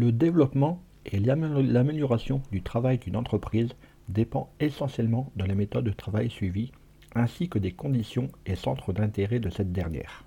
[0.00, 3.68] Le développement et l'amélioration du travail d'une entreprise
[4.08, 6.72] dépend essentiellement de la méthode de travail suivie
[7.14, 10.24] ainsi que des conditions et centres d'intérêt de cette dernière.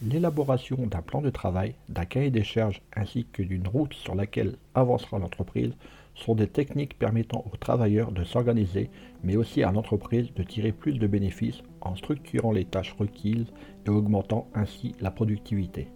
[0.00, 4.56] L'élaboration d'un plan de travail, d'un cahier des charges ainsi que d'une route sur laquelle
[4.74, 5.74] avancera l'entreprise
[6.14, 8.88] sont des techniques permettant aux travailleurs de s'organiser,
[9.22, 13.52] mais aussi à l'entreprise de tirer plus de bénéfices en structurant les tâches requises
[13.84, 15.88] et augmentant ainsi la productivité.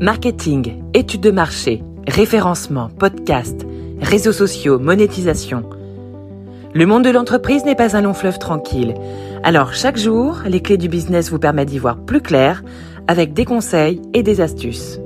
[0.00, 3.66] Marketing, études de marché, référencement, podcast,
[3.98, 5.70] réseaux sociaux, monétisation.
[6.74, 8.92] Le monde de l'entreprise n'est pas un long fleuve tranquille.
[9.42, 12.62] Alors chaque jour, les clés du business vous permettent d'y voir plus clair
[13.08, 15.00] avec des conseils et des astuces.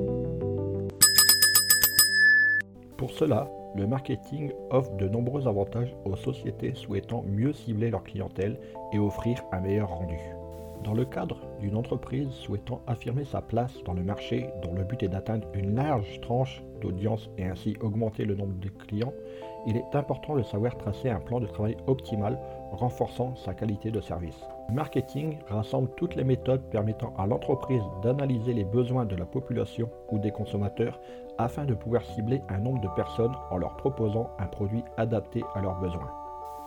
[2.96, 8.58] Pour cela, le marketing offre de nombreux avantages aux sociétés souhaitant mieux cibler leur clientèle
[8.92, 10.18] et offrir un meilleur rendu.
[10.84, 15.02] Dans le cadre d'une entreprise souhaitant affirmer sa place dans le marché dont le but
[15.02, 19.12] est d'atteindre une large tranche d'audience et ainsi augmenter le nombre de clients,
[19.66, 22.38] il est important de savoir tracer un plan de travail optimal
[22.72, 24.40] renforçant sa qualité de service.
[24.70, 29.90] Le marketing rassemble toutes les méthodes permettant à l'entreprise d'analyser les besoins de la population
[30.10, 30.98] ou des consommateurs
[31.36, 35.60] afin de pouvoir cibler un nombre de personnes en leur proposant un produit adapté à
[35.60, 36.10] leurs besoins.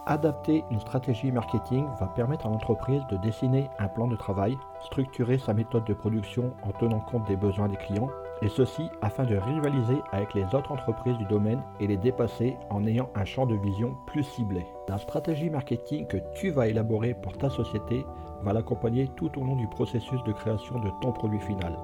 [0.05, 5.37] Adapter une stratégie marketing va permettre à l'entreprise de dessiner un plan de travail, structurer
[5.37, 8.09] sa méthode de production en tenant compte des besoins des clients,
[8.41, 12.85] et ceci afin de rivaliser avec les autres entreprises du domaine et les dépasser en
[12.85, 14.65] ayant un champ de vision plus ciblé.
[14.89, 18.05] La stratégie marketing que tu vas élaborer pour ta société
[18.41, 21.77] va l'accompagner tout au long du processus de création de ton produit final.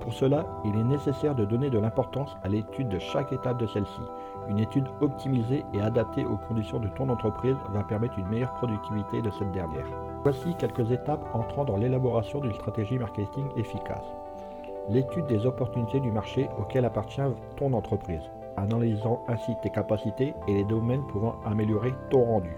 [0.00, 3.66] Pour cela, il est nécessaire de donner de l'importance à l'étude de chaque étape de
[3.66, 4.00] celle-ci.
[4.48, 9.20] Une étude optimisée et adaptée aux conditions de ton entreprise va permettre une meilleure productivité
[9.20, 9.86] de cette dernière.
[10.22, 14.04] Voici quelques étapes entrant dans l'élaboration d'une stratégie marketing efficace.
[14.88, 17.20] L'étude des opportunités du marché auquel appartient
[17.56, 22.56] ton entreprise, analysant ainsi tes capacités et les domaines pouvant améliorer ton rendu.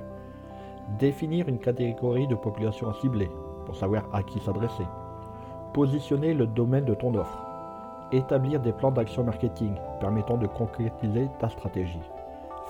[0.98, 3.30] Définir une catégorie de population à cibler
[3.66, 4.86] pour savoir à qui s'adresser.
[5.72, 7.38] Positionner le domaine de ton offre.
[8.12, 12.02] Établir des plans d'action marketing permettant de concrétiser ta stratégie.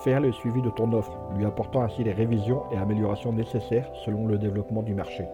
[0.05, 4.29] Faire le suivi de ton offre, lui apportant ainsi les révisions et améliorations nécessaires selon
[4.29, 5.27] le développement du marché.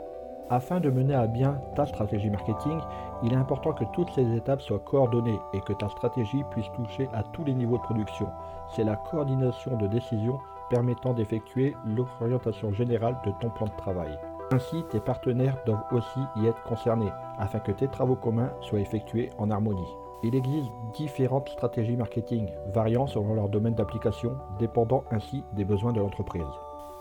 [0.49, 2.81] Afin de mener à bien ta stratégie marketing,
[3.23, 7.07] il est important que toutes ces étapes soient coordonnées et que ta stratégie puisse toucher
[7.13, 8.29] à tous les niveaux de production.
[8.75, 10.39] C'est la coordination de décisions
[10.71, 14.19] permettant d'effectuer l'orientation générale de ton plan de travail.
[14.51, 19.31] Ainsi, tes partenaires doivent aussi y être concernés, afin que tes travaux communs soient effectués
[19.39, 19.97] en harmonie.
[20.23, 26.01] Il existe différentes stratégies marketing, variant selon leur domaine d'application, dépendant ainsi des besoins de
[26.01, 26.43] l'entreprise.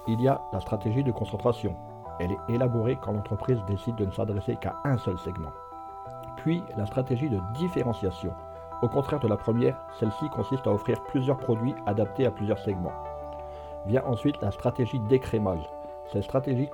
[0.07, 1.75] Il y a la stratégie de concentration.
[2.19, 5.51] Elle est élaborée quand l'entreprise décide de ne s'adresser qu'à un seul segment.
[6.37, 8.33] Puis la stratégie de différenciation.
[8.83, 12.93] Au contraire de la première, celle-ci consiste à offrir plusieurs produits adaptés à plusieurs segments.
[13.87, 15.67] Vient ensuite la stratégie d'écrémage.
[16.11, 16.69] Cette stratégie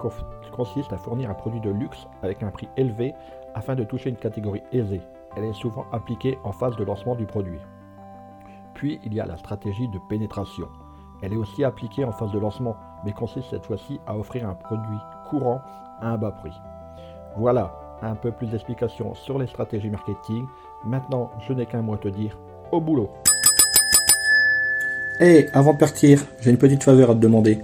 [0.51, 3.13] consiste à fournir un produit de luxe avec un prix élevé
[3.55, 5.01] afin de toucher une catégorie aisée.
[5.35, 7.59] Elle est souvent appliquée en phase de lancement du produit.
[8.75, 10.67] Puis il y a la stratégie de pénétration.
[11.23, 14.55] Elle est aussi appliquée en phase de lancement, mais consiste cette fois-ci à offrir un
[14.55, 14.99] produit
[15.29, 15.61] courant
[16.01, 16.53] à un bas prix.
[17.37, 17.73] Voilà,
[18.03, 20.45] un peu plus d'explications sur les stratégies marketing.
[20.85, 22.37] Maintenant, je n'ai qu'un mot à te dire,
[22.71, 23.09] au boulot.
[25.19, 27.63] Hé, avant de partir, j'ai une petite faveur à te demander.